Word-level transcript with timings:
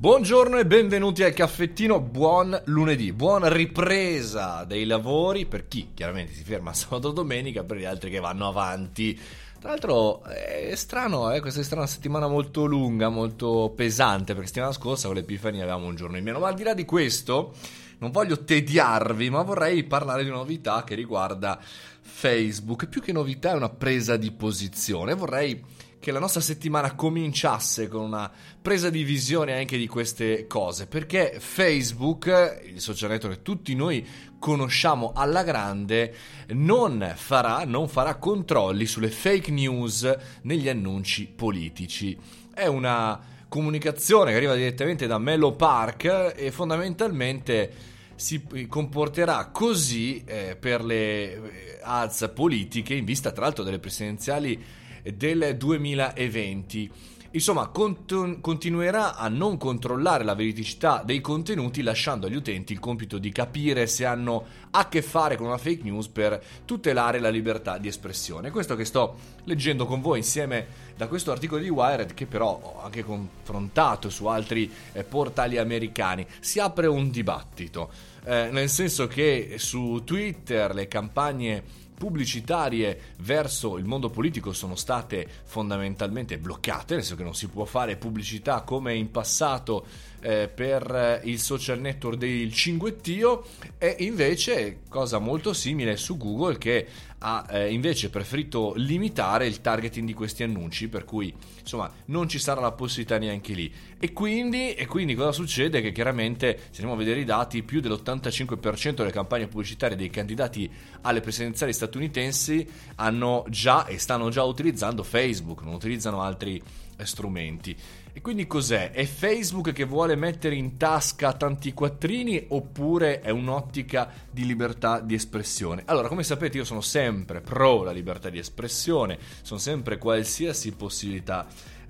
Buongiorno 0.00 0.58
e 0.58 0.64
benvenuti 0.64 1.24
al 1.24 1.32
caffettino, 1.32 1.98
buon 1.98 2.56
lunedì, 2.66 3.12
buona 3.12 3.52
ripresa 3.52 4.62
dei 4.62 4.84
lavori 4.84 5.44
per 5.44 5.66
chi 5.66 5.90
chiaramente 5.92 6.34
si 6.34 6.44
ferma 6.44 6.70
sabato 6.72 7.10
domenica, 7.10 7.64
per 7.64 7.78
gli 7.78 7.84
altri 7.84 8.08
che 8.08 8.20
vanno 8.20 8.46
avanti. 8.46 9.18
Tra 9.58 9.70
l'altro 9.70 10.22
è 10.22 10.72
strano, 10.76 11.32
eh? 11.32 11.40
questa 11.40 11.58
è 11.58 11.64
stata 11.64 11.80
una 11.80 11.90
settimana 11.90 12.28
molto 12.28 12.64
lunga, 12.64 13.08
molto 13.08 13.72
pesante, 13.74 14.34
perché 14.34 14.46
settimana 14.46 14.70
scorsa 14.70 15.08
con 15.08 15.16
l'Epifania 15.16 15.62
avevamo 15.62 15.86
un 15.86 15.96
giorno 15.96 16.16
in 16.16 16.22
meno, 16.22 16.38
ma 16.38 16.46
al 16.46 16.54
di 16.54 16.62
là 16.62 16.74
di 16.74 16.84
questo 16.84 17.54
non 17.98 18.12
voglio 18.12 18.44
tediarvi, 18.44 19.30
ma 19.30 19.42
vorrei 19.42 19.82
parlare 19.82 20.22
di 20.22 20.28
una 20.28 20.38
novità 20.38 20.84
che 20.84 20.94
riguarda 20.94 21.58
Facebook, 22.00 22.86
più 22.86 23.00
che 23.00 23.10
novità 23.10 23.50
è 23.50 23.56
una 23.56 23.68
presa 23.68 24.16
di 24.16 24.30
posizione, 24.30 25.14
vorrei 25.14 25.60
che 26.00 26.12
la 26.12 26.18
nostra 26.18 26.40
settimana 26.40 26.94
cominciasse 26.94 27.88
con 27.88 28.02
una 28.02 28.30
presa 28.60 28.88
di 28.88 29.02
visione 29.02 29.56
anche 29.56 29.76
di 29.76 29.86
queste 29.86 30.46
cose, 30.46 30.86
perché 30.86 31.36
Facebook, 31.40 32.60
il 32.66 32.80
social 32.80 33.10
network 33.10 33.36
che 33.36 33.42
tutti 33.42 33.74
noi 33.74 34.06
conosciamo 34.38 35.12
alla 35.14 35.42
grande, 35.42 36.14
non 36.48 37.12
farà, 37.16 37.64
non 37.64 37.88
farà 37.88 38.14
controlli 38.16 38.86
sulle 38.86 39.10
fake 39.10 39.50
news 39.50 40.16
negli 40.42 40.68
annunci 40.68 41.26
politici. 41.26 42.16
È 42.54 42.66
una 42.66 43.20
comunicazione 43.48 44.30
che 44.30 44.36
arriva 44.36 44.54
direttamente 44.54 45.06
da 45.06 45.18
Mellow 45.18 45.56
Park 45.56 46.34
e 46.36 46.50
fondamentalmente 46.52 47.96
si 48.14 48.66
comporterà 48.68 49.46
così 49.46 50.24
eh, 50.24 50.56
per 50.58 50.84
le 50.84 50.96
eh, 50.96 51.78
ads 51.80 52.32
politiche 52.34 52.94
in 52.94 53.04
vista 53.04 53.30
tra 53.30 53.42
l'altro 53.42 53.62
delle 53.62 53.78
presidenziali 53.78 54.60
del 55.02 55.56
2020. 55.56 56.90
Insomma, 57.32 57.66
continu- 57.66 58.40
continuerà 58.40 59.14
a 59.14 59.28
non 59.28 59.58
controllare 59.58 60.24
la 60.24 60.34
veridicità 60.34 61.02
dei 61.04 61.20
contenuti 61.20 61.82
lasciando 61.82 62.26
agli 62.26 62.34
utenti 62.34 62.72
il 62.72 62.78
compito 62.78 63.18
di 63.18 63.30
capire 63.30 63.86
se 63.86 64.06
hanno 64.06 64.46
a 64.70 64.88
che 64.88 65.02
fare 65.02 65.36
con 65.36 65.46
una 65.46 65.58
fake 65.58 65.82
news 65.82 66.08
per 66.08 66.42
tutelare 66.64 67.20
la 67.20 67.28
libertà 67.28 67.76
di 67.76 67.86
espressione. 67.86 68.50
Questo 68.50 68.76
che 68.76 68.86
sto 68.86 69.16
leggendo 69.44 69.84
con 69.84 70.00
voi 70.00 70.18
insieme 70.18 70.86
da 70.96 71.06
questo 71.06 71.30
articolo 71.30 71.60
di 71.60 71.68
Wired 71.68 72.14
che 72.14 72.24
però 72.24 72.58
ho 72.62 72.82
anche 72.82 73.04
confrontato 73.04 74.08
su 74.08 74.24
altri 74.24 74.70
eh, 74.92 75.04
portali 75.04 75.58
americani. 75.58 76.26
Si 76.40 76.58
apre 76.58 76.86
un 76.86 77.10
dibattito, 77.10 77.90
eh, 78.24 78.48
nel 78.50 78.68
senso 78.68 79.06
che 79.06 79.54
su 79.58 80.02
Twitter 80.04 80.74
le 80.74 80.88
campagne 80.88 81.86
pubblicitarie 81.98 83.14
verso 83.18 83.76
il 83.76 83.84
mondo 83.84 84.08
politico 84.08 84.52
sono 84.52 84.76
state 84.76 85.26
fondamentalmente 85.44 86.38
bloccate, 86.38 86.94
nel 86.94 87.02
senso 87.02 87.16
che 87.16 87.24
non 87.24 87.34
si 87.34 87.48
può 87.48 87.64
fare 87.64 87.96
pubblicità 87.96 88.62
come 88.62 88.94
in 88.94 89.10
passato 89.10 89.84
eh, 90.20 90.48
per 90.48 91.20
il 91.24 91.40
social 91.40 91.80
network 91.80 92.16
del 92.16 92.52
cinguettio. 92.52 93.44
E 93.78 93.96
invece 93.98 94.80
cosa 94.88 95.18
molto 95.18 95.52
simile 95.52 95.96
su 95.96 96.16
Google 96.16 96.56
che 96.56 96.86
ha 97.18 97.46
eh, 97.50 97.72
invece 97.72 98.10
preferito 98.10 98.74
limitare 98.76 99.46
il 99.46 99.60
targeting 99.60 100.06
di 100.06 100.14
questi 100.14 100.42
annunci 100.42 100.88
per 100.88 101.04
cui 101.04 101.34
insomma 101.60 101.90
non 102.06 102.28
ci 102.28 102.38
sarà 102.38 102.60
la 102.60 102.72
possibilità 102.72 103.18
neanche 103.18 103.54
lì 103.54 103.72
e 103.98 104.12
quindi, 104.12 104.74
e 104.74 104.86
quindi 104.86 105.14
cosa 105.14 105.32
succede 105.32 105.80
che 105.80 105.92
chiaramente 105.92 106.56
se 106.56 106.82
andiamo 106.82 106.92
a 106.92 106.96
vedere 106.96 107.20
i 107.20 107.24
dati 107.24 107.62
più 107.62 107.80
dell'85% 107.80 108.94
delle 108.94 109.10
campagne 109.10 109.48
pubblicitarie 109.48 109.96
dei 109.96 110.10
candidati 110.10 110.70
alle 111.02 111.20
presidenziali 111.20 111.72
statunitensi 111.72 112.66
hanno 112.96 113.44
già 113.48 113.86
e 113.86 113.98
stanno 113.98 114.30
già 114.30 114.44
utilizzando 114.44 115.02
Facebook 115.02 115.62
non 115.62 115.74
utilizzano 115.74 116.22
altri 116.22 116.62
strumenti. 117.04 117.76
E 118.12 118.20
quindi 118.20 118.46
cos'è? 118.46 118.90
È 118.90 119.04
Facebook 119.04 119.72
che 119.72 119.84
vuole 119.84 120.16
mettere 120.16 120.56
in 120.56 120.76
tasca 120.76 121.34
tanti 121.34 121.72
quattrini 121.72 122.46
oppure 122.48 123.20
è 123.20 123.30
un'ottica 123.30 124.10
di 124.28 124.44
libertà 124.44 124.98
di 124.98 125.14
espressione? 125.14 125.82
Allora, 125.86 126.08
come 126.08 126.24
sapete 126.24 126.56
io 126.56 126.64
sono 126.64 126.80
sempre 126.80 127.06
pro 127.44 127.82
la 127.82 127.92
libertà 127.92 128.30
di 128.30 128.38
espressione, 128.38 129.18
sono 129.42 129.60
sempre 129.60 129.98
qualsiasi 129.98 130.72
possibilità 130.72 131.46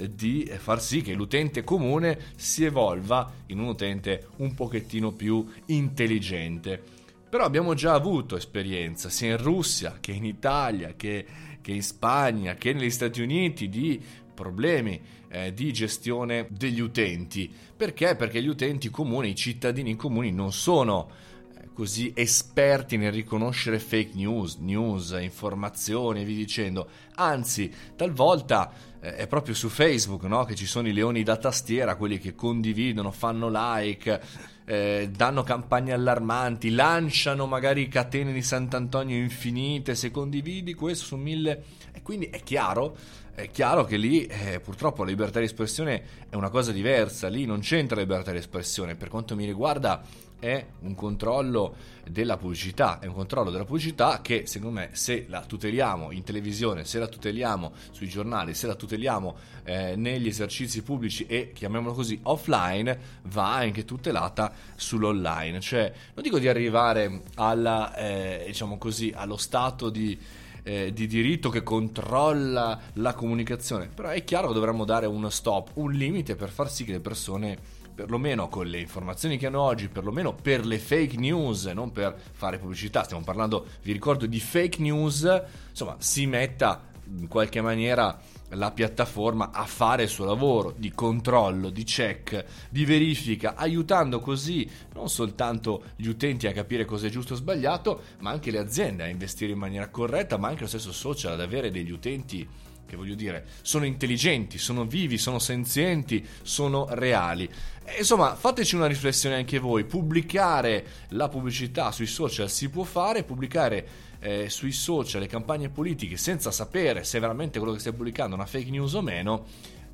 di 0.07 0.51
far 0.59 0.81
sì 0.81 1.03
che 1.03 1.15
l'utente 1.15 1.65
comune 1.65 2.19
si 2.37 2.65
evolva 2.65 3.33
in 3.47 3.59
un 3.59 3.69
utente 3.69 4.29
un 4.37 4.55
pochettino 4.55 5.13
più 5.13 5.45
intelligente. 5.67 6.81
Però 7.29 7.45
abbiamo 7.45 7.75
già 7.75 7.93
avuto 7.95 8.37
esperienza 8.37 9.11
sia 9.11 9.31
in 9.31 9.43
Russia 9.43 9.99
che 10.01 10.13
in 10.13 10.25
Italia 10.25 10.95
che, 10.97 11.27
che 11.61 11.73
in 11.73 11.83
Spagna 11.83 12.55
che 12.55 12.73
negli 12.73 12.91
Stati 12.91 13.21
Uniti 13.21 13.69
di 13.69 14.01
problemi 14.33 15.01
eh, 15.29 15.53
di 15.53 15.73
gestione 15.73 16.47
degli 16.49 16.81
utenti. 16.81 17.53
Perché? 17.77 18.15
Perché 18.15 18.41
gli 18.41 18.49
utenti 18.49 18.89
comuni, 18.89 19.31
i 19.31 19.35
cittadini 19.35 19.97
comuni 19.97 20.33
non 20.33 20.53
sono 20.53 21.11
eh, 21.11 21.38
così 21.79 22.11
esperti 22.13 22.97
nel 22.97 23.13
riconoscere 23.13 23.79
fake 23.79 24.11
news, 24.15 24.57
news, 24.57 25.17
informazioni 25.21 26.23
e 26.23 26.25
via 26.25 26.35
dicendo. 26.35 26.89
Anzi, 27.15 27.73
talvolta 27.95 28.73
eh, 29.01 29.15
è 29.15 29.29
proprio 29.29 29.55
su 29.55 29.69
Facebook 29.69 30.25
no? 30.25 30.45
che 30.45 30.57
ci 30.57 30.67
sono 30.67 30.89
i 30.89 30.93
leoni 30.93 31.23
da 31.23 31.37
tastiera, 31.37 31.95
quelli 31.95 32.19
che 32.19 32.35
condividono, 32.35 33.13
fanno 33.13 33.49
like, 33.49 34.21
eh, 34.65 35.09
danno 35.15 35.45
campagne 35.45 35.93
allarmanti, 35.93 36.71
lanciano 36.71 37.47
magari 37.47 37.87
catene 37.87 38.33
di 38.33 38.43
Sant'Antonio 38.43 39.17
infinite, 39.17 39.95
se 39.95 40.11
condividi 40.11 40.75
questo 40.75 41.05
su 41.05 41.15
mille... 41.15 41.63
E 41.93 42.03
quindi 42.03 42.27
è 42.27 42.43
chiaro 42.43 42.97
è 43.39 43.51
chiaro 43.53 43.85
che 43.85 43.97
lì 43.97 44.27
eh, 44.27 44.59
purtroppo 44.59 45.05
la 45.05 45.11
libertà 45.11 45.39
di 45.39 45.45
espressione 45.45 46.03
è 46.29 46.35
una 46.35 46.51
cosa 46.51 46.73
diversa, 46.73 47.29
lì 47.29 47.47
non 47.47 47.61
c'entra 47.61 47.95
la 47.95 48.03
libertà 48.03 48.33
di 48.33 48.39
espressione, 48.39 48.97
per 48.97 49.09
quanto 49.09 49.37
mi 49.37 49.45
riguarda 49.45 50.03
è 50.41 50.67
un 50.81 50.95
controllo 50.97 51.75
della 52.09 52.37
pubblicità, 52.37 52.99
è 52.99 53.07
un 53.07 53.15
controllo 53.15 53.51
della 53.51 53.65
pubblicità 53.65 54.21
che 54.23 54.47
secondo 54.47 54.81
me 54.81 54.91
se 54.93 55.27
la 55.29 55.43
tuteliamo 55.43 56.11
in 56.11 56.25
televisione, 56.25 56.85
se 56.85 56.99
la 56.99 57.07
tuteliamo 57.07 57.73
sui 57.93 58.09
giornali, 58.09 58.55
se 58.55 58.67
la 58.67 58.75
tuteliamo 58.75 59.37
eh, 59.63 59.95
negli 59.95 60.27
esercizi 60.27 60.83
pubblici 60.83 61.25
e 61.27 61.53
chiamiamolo 61.53 61.95
così 61.95 62.19
offline, 62.25 62.99
va 63.25 63.55
anche 63.55 63.85
tutelata 63.85 64.53
sull'online, 64.75 65.61
cioè 65.61 65.93
non 66.15 66.25
dico 66.25 66.41
di 66.41 66.49
arrivare 66.49 67.23
alla, 67.37 67.95
eh, 67.95 68.45
diciamo 68.47 68.79
così, 68.79 69.13
allo 69.15 69.37
stato 69.37 69.91
di 69.91 70.19
eh, 70.69 70.93
di 70.93 71.07
diritto 71.07 71.49
che 71.49 71.63
controlla 71.63 72.79
la 72.95 73.15
comunicazione, 73.15 73.89
però 73.89 74.11
è 74.11 74.23
chiaro 74.23 74.49
che 74.49 74.55
dovremmo 74.55 74.85
dare 74.85 75.07
uno 75.07 75.31
stop, 75.31 75.71
un 75.75 75.93
limite 75.93 76.37
per 76.37 76.51
far 76.51 76.71
sì 76.71 76.85
che 76.85 76.93
le 76.93 77.01
persone 77.01 77.57
perlomeno 77.95 78.49
con 78.49 78.67
le 78.67 78.79
informazioni 78.79 79.39
che 79.39 79.47
hanno 79.47 79.63
oggi, 79.63 79.89
perlomeno 79.89 80.35
per 80.35 80.67
le 80.67 80.79
fake 80.79 81.17
news, 81.17 81.65
non 81.65 81.91
per 81.91 82.15
fare 82.33 82.59
pubblicità, 82.59 83.03
stiamo 83.03 83.25
parlando, 83.25 83.65
vi 83.83 83.93
ricordo, 83.93 84.27
di 84.27 84.39
fake 84.39 84.83
news, 84.83 85.43
insomma, 85.71 85.97
si 85.99 86.27
metta 86.27 86.83
in 87.17 87.29
qualche 87.29 87.63
maniera 87.63 88.21
la 88.51 88.71
piattaforma 88.71 89.51
a 89.51 89.65
fare 89.65 90.05
il 90.05 90.09
suo 90.09 90.25
lavoro 90.25 90.75
di 90.77 90.93
controllo, 90.93 91.71
di 91.71 91.85
check, 91.85 92.45
di 92.71 92.85
verifica, 92.85 93.55
aiutando 93.55 94.21
così 94.21 94.69
non 94.95 95.09
soltanto 95.09 95.85
gli 95.97 96.07
utenti 96.07 96.47
a 96.47 96.53
capire 96.53 96.85
cosa 96.85 97.07
è 97.07 97.11
giusto 97.11 97.35
o 97.35 97.37
sbagliato, 97.37 98.03
ma 98.21 98.31
anche 98.31 98.51
le 98.51 98.59
aziende 98.59 99.03
a 99.03 99.09
investire 99.09 99.53
in 99.53 99.59
maniera 99.59 99.89
corretta, 99.89 100.39
ma 100.39 100.49
anche 100.49 100.63
lo 100.63 100.69
stesso 100.69 100.93
social 100.93 101.33
ad 101.33 101.41
avere 101.41 101.71
degli 101.71 101.91
utenti 101.91 102.49
che 102.89 102.97
voglio 102.97 103.15
dire, 103.15 103.45
sono 103.61 103.85
intelligenti, 103.85 104.57
sono 104.57 104.87
vivi, 104.87 105.19
sono 105.19 105.39
senzienti, 105.39 106.27
sono 106.41 106.87
reali. 106.89 107.47
E, 107.85 107.99
insomma, 107.99 108.35
fateci 108.35 108.77
una 108.77 108.87
riflessione 108.87 109.35
anche 109.37 109.59
voi, 109.59 109.85
pubblicare 109.85 110.87
la 111.09 111.29
pubblicità 111.29 111.93
sui 111.93 112.07
social 112.07 112.49
si 112.49 112.71
può 112.71 112.85
fare, 112.85 113.25
pubblicare 113.25 113.87
eh, 114.21 114.49
sui 114.49 114.73
social 114.73 115.21
le 115.21 115.27
campagne 115.27 115.69
politiche 115.69 116.17
senza 116.17 116.51
sapere 116.51 117.05
se 117.05 117.19
veramente 117.19 117.59
quello 117.59 117.75
che 117.75 117.81
stai 117.81 117.93
pubblicando 117.93 118.35
è 118.35 118.39
una 118.39 118.47
fake 118.47 118.71
news 118.71 118.95
o 118.95 119.03
meno 119.03 119.45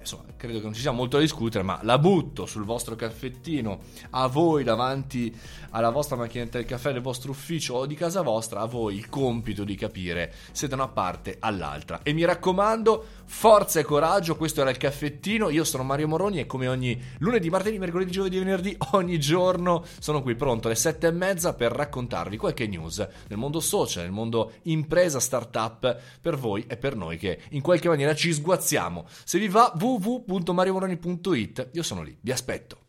insomma, 0.05 0.25
credo 0.37 0.59
che 0.59 0.65
non 0.65 0.75
ci 0.75 0.83
sia 0.83 0.93
molto 0.93 1.17
da 1.17 1.23
discutere, 1.23 1.65
ma 1.65 1.81
la 1.83 1.99
butto 1.99 2.47
sul 2.47 2.65
vostro 2.65 2.95
caffettino 2.95 3.81
a 4.11 4.27
voi 4.27 4.63
davanti 4.63 5.35
alla 5.71 5.91
vostra 5.91 6.17
macchinetta 6.17 6.59
del 6.59 6.67
caffè 6.67 6.93
del 6.93 7.01
vostro 7.01 7.31
ufficio 7.31 7.75
o 7.75 7.87
di 7.87 7.95
casa 7.95 8.23
vostra, 8.23 8.61
a 8.61 8.67
voi 8.67 8.97
il 8.97 9.09
compito 9.09 9.65
di 9.65 9.75
capire 9.75 10.33
se 10.53 10.69
da 10.69 10.75
una 10.77 10.89
parte 10.89 11.39
all'altra. 11.41 12.01
E 12.03 12.13
mi 12.13 12.25
raccomando, 12.25 13.05
forza 13.25 13.81
e 13.81 13.85
coraggio, 13.85 14.37
questo 14.37 14.61
era 14.61 14.71
il 14.71 14.77
caffettino, 14.77 15.49
io 15.49 15.65
sono 15.65 15.83
Mario 15.83 16.07
Moroni 16.07 16.39
e 16.39 16.47
come 16.47 16.69
ogni 16.69 17.01
lunedì, 17.19 17.49
martedì, 17.49 17.79
mercoledì, 17.79 18.11
giovedì 18.11 18.39
venerdì, 18.39 18.77
ogni 18.93 19.19
giorno 19.19 19.85
sono 19.99 20.23
qui 20.23 20.35
pronto 20.35 20.67
alle 20.67 20.77
sette 20.77 21.07
e 21.07 21.13
mezza 21.13 21.55
per 21.55 21.73
raccontarvi 21.73 22.37
qualche 22.37 22.67
news 22.67 22.99
nel 23.29 23.39
mondo 23.39 23.61
social, 23.61 24.03
nel 24.03 24.13
mondo 24.13 24.53
impresa, 24.65 25.19
startup, 25.19 25.99
per 26.21 26.37
voi 26.37 26.65
e 26.69 26.77
per 26.77 26.95
noi 26.95 27.17
che 27.17 27.41
in 27.51 27.63
qualche 27.63 27.89
maniera 27.89 28.15
ci 28.15 28.33
sguazziamo. 28.33 29.07
Se 29.25 29.39
vi 29.39 29.49
va, 29.49 29.73
www 29.75 29.94
www.mariomoroni.it. 29.99 31.71
Io 31.73 31.83
sono 31.83 32.03
lì, 32.03 32.17
vi 32.21 32.33
aspetto. 32.33 32.84